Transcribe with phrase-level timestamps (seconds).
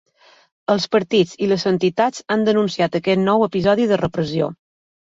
[0.73, 4.53] Els partits i les entitats han denunciat aquest nou episodi de repressió.